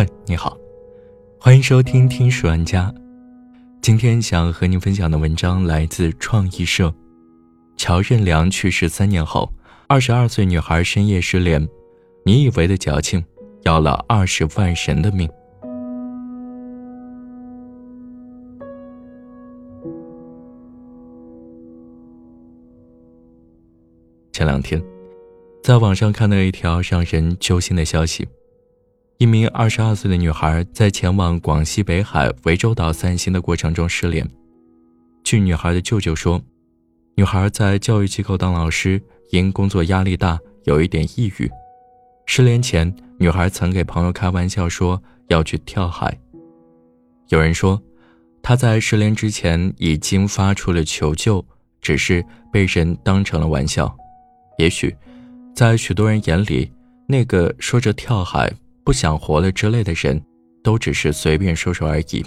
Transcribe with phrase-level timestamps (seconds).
[0.00, 0.56] 嗨，你好，
[1.38, 2.90] 欢迎收听《听书玩家》。
[3.82, 6.90] 今天想和您分享的文章来自创意社。
[7.76, 9.52] 乔任梁去世三年后，
[9.88, 11.68] 二十二岁女孩深夜失联，
[12.24, 13.22] 你以为的矫情，
[13.64, 15.28] 要了二十万人的命。
[24.32, 24.82] 前两天，
[25.62, 28.26] 在网上看到一条让人揪心的消息。
[29.20, 34.26] 一名二十二岁的女孩在前往广西北海涠洲岛散心的过程中失联。
[35.22, 36.40] 据女孩的舅舅说，
[37.16, 41.50] 女孩在教育机构当老师，因工作压力大，有一点抑郁。
[42.24, 46.18] 失联前，女孩曾给朋友开玩笑说要去跳海。
[47.28, 47.78] 有人说，
[48.40, 51.44] 她在失联之前已经发出了求救，
[51.82, 53.94] 只是被人当成了玩笑。
[54.56, 54.96] 也许，
[55.54, 56.72] 在许多人眼里，
[57.06, 58.50] 那个说着跳海。
[58.90, 60.20] 不想活了之类的人，
[60.64, 62.26] 都只是随便说说而已，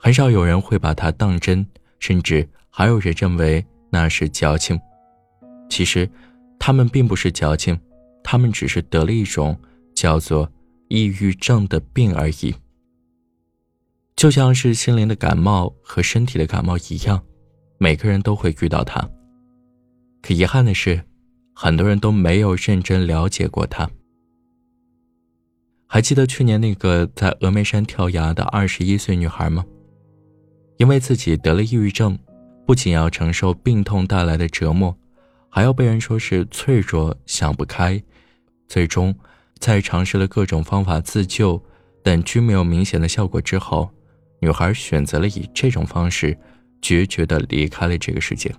[0.00, 1.64] 很少有人会把它当真，
[2.00, 4.76] 甚至还有人认为那是矫情。
[5.70, 6.10] 其实，
[6.58, 7.78] 他们并不是矫情，
[8.24, 9.56] 他们只是得了一种
[9.94, 10.50] 叫做
[10.88, 12.52] 抑郁症的病而已。
[14.16, 17.22] 就像是心灵的感冒和身体的感冒一样，
[17.78, 19.08] 每个人都会遇到它。
[20.20, 21.00] 可遗憾的是，
[21.54, 23.88] 很多人都没有认真了解过它。
[25.88, 29.64] 还记得去年那个在峨眉山跳崖的二十一岁女孩吗？
[30.78, 32.18] 因为自己得了抑郁症，
[32.66, 34.94] 不仅要承受病痛带来的折磨，
[35.48, 38.02] 还要被人说是脆弱、想不开。
[38.68, 39.14] 最终，
[39.58, 41.62] 在尝试了各种方法自救，
[42.02, 43.88] 但均没有明显的效果之后，
[44.40, 46.36] 女孩选择了以这种方式
[46.82, 48.52] 决绝地离开了这个世界。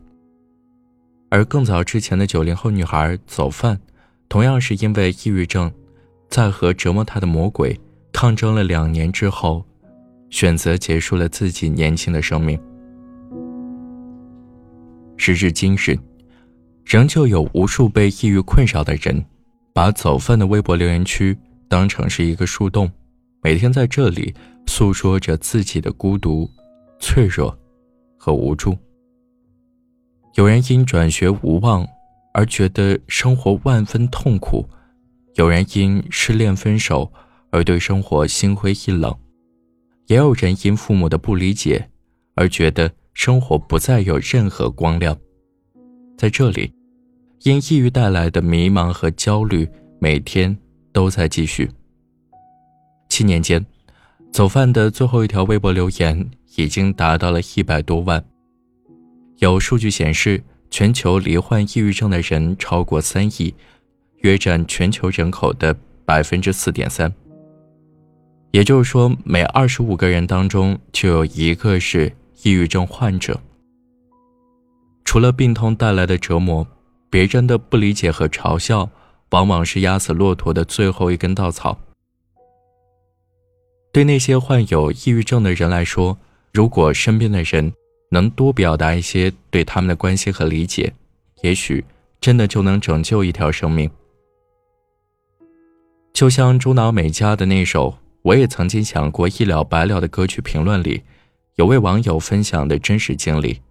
[1.29, 3.79] 而更早之前的九零后女孩走饭，
[4.29, 5.69] 同样是因为抑郁症。
[6.29, 7.79] 在和折磨他的魔鬼
[8.11, 9.63] 抗争了两年之后，
[10.29, 12.59] 选择结束了自己年轻的生命。
[15.15, 15.97] 时至今日，
[16.85, 19.23] 仍旧有无数被抑郁困扰的人，
[19.73, 21.37] 把走饭的微博留言区
[21.67, 22.91] 当成是一个树洞，
[23.41, 24.33] 每天在这里
[24.67, 26.49] 诉说着自己的孤独、
[26.99, 27.57] 脆弱
[28.17, 28.77] 和无助。
[30.35, 31.87] 有人因转学无望
[32.33, 34.63] 而觉得生活万分痛苦。
[35.37, 37.13] 有人因失恋分手
[37.51, 39.15] 而对生活心灰意冷，
[40.07, 41.87] 也有人因父母的不理解
[42.33, 45.15] 而觉得生活不再有任何光亮。
[46.17, 46.73] 在这里，
[47.43, 50.57] 因抑郁带来的迷茫和焦虑每天
[50.91, 51.69] 都在继续。
[53.07, 53.63] 七年间，
[54.31, 58.25] 走饭的最后一条微博留言已经达到了一百多万。
[59.37, 63.53] 有数据显示，全球罹患抑郁症的人超过三亿。
[64.27, 65.73] 约占全球人口的
[66.03, 67.13] 百分之四点三，
[68.51, 72.11] 也就是说，每二十五个人当中就有一个是
[72.43, 73.39] 抑郁症患者。
[75.05, 76.67] 除了病痛带来的折磨，
[77.09, 78.89] 别人的不理解和嘲笑，
[79.29, 81.79] 往往是压死骆驼的最后一根稻草。
[83.93, 86.17] 对那些患有抑郁症的人来说，
[86.51, 87.71] 如果身边的人
[88.11, 90.93] 能多表达一些对他们的关心和理解，
[91.43, 91.85] 也许
[92.19, 93.89] 真的就能拯救一条生命。
[96.17, 97.91] 就像朱脑美嘉的那首
[98.23, 101.03] 《我也曾经想过一了百了》的歌曲评论里，
[101.57, 103.61] 有位网友分享的真实经历：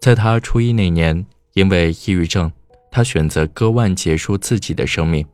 [0.00, 2.50] 在他初一那年，因为抑郁症，
[2.90, 5.26] 他选择割腕结束自己的生命。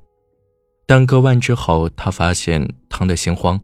[0.84, 3.60] 但割腕之后，他发现疼得心慌，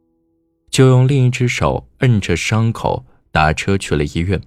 [0.70, 4.40] 就用另一只手摁着伤口，打车去了医院。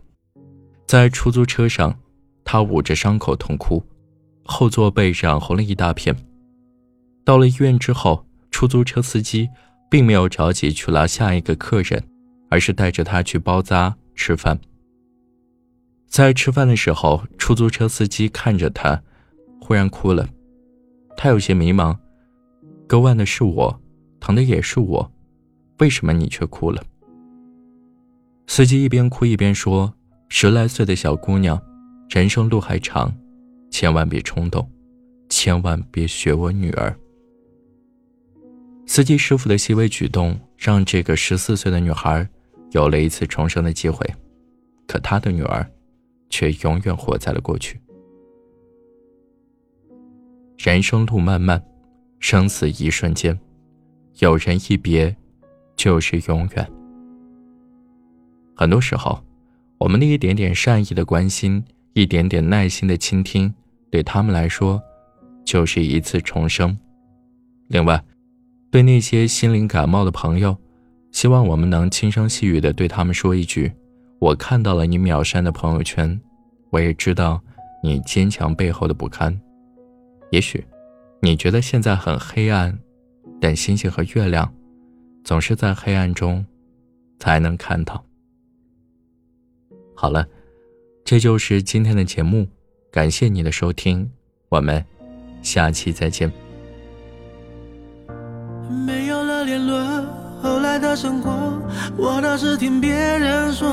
[0.87, 1.99] 在出租车上，
[2.45, 3.83] 他捂着伤口痛哭，
[4.45, 6.15] 后座被染红了一大片。
[7.31, 9.49] 到了医院之后，出租车司机
[9.89, 12.03] 并没有着急去拉下一个客人，
[12.49, 14.59] 而是带着他去包扎吃饭。
[16.07, 19.01] 在吃饭的时候，出租车司机看着他，
[19.61, 20.27] 忽然哭了。
[21.15, 21.97] 他有些迷茫：
[22.85, 23.81] 割腕的是我，
[24.19, 25.09] 疼的也是我，
[25.79, 26.83] 为什么你却哭了？
[28.47, 29.93] 司机一边哭一边说
[30.27, 31.57] ：“十来岁的小姑娘，
[32.09, 33.09] 人生路还长，
[33.69, 34.69] 千万别冲动，
[35.29, 36.93] 千万别学我女儿。”
[38.93, 42.27] 司机师傅的细微举动，让这个十四岁的女孩
[42.71, 44.05] 有了一次重生的机会，
[44.85, 45.65] 可她的女儿
[46.29, 47.79] 却永远活在了过去。
[50.57, 51.63] 人生路漫漫，
[52.19, 53.39] 生死一瞬间，
[54.17, 55.15] 有人一别，
[55.77, 56.71] 就是永远。
[58.53, 59.23] 很多时候，
[59.77, 61.63] 我们的一点点善意的关心，
[61.93, 63.53] 一点点耐心的倾听，
[63.89, 64.83] 对他们来说，
[65.45, 66.77] 就是一次重生。
[67.69, 68.03] 另外，
[68.71, 70.57] 对那些心灵感冒的朋友，
[71.11, 73.69] 希望我们能轻声细语的对他们说一句
[74.17, 76.19] ：“我看到了你秒删的朋友圈，
[76.69, 77.41] 我也知道
[77.83, 79.37] 你坚强背后的不堪。
[80.29, 80.65] 也许，
[81.21, 82.79] 你觉得现在很黑暗，
[83.41, 84.49] 但星星和月亮，
[85.25, 86.45] 总是在黑暗中，
[87.19, 88.01] 才能看到。”
[89.93, 90.25] 好了，
[91.03, 92.47] 这就是今天的节目，
[92.89, 94.09] 感谢你的收听，
[94.47, 94.83] 我们
[95.41, 96.31] 下期再见。
[100.71, 101.29] 爱的生活，
[101.97, 103.67] 我倒是听别人说，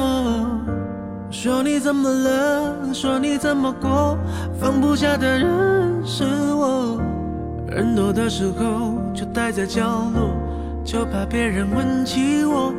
[1.31, 4.19] 说你怎么了，说你怎么过，
[4.59, 7.01] 放不下的人是我，
[7.69, 10.35] 人多的时候就待在角落，
[10.85, 12.75] 就怕别人问起我，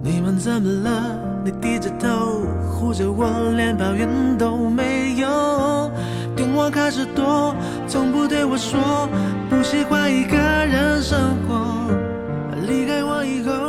[0.00, 1.18] 你们怎么了？
[1.44, 3.26] 你低着头护着我，
[3.56, 4.08] 连抱怨
[4.38, 5.90] 都没有。
[6.36, 7.56] 电话开始多，
[7.88, 9.08] 从不对我说
[9.50, 11.18] 不喜欢一个人生
[11.48, 11.74] 活
[12.66, 13.63] 离开我以后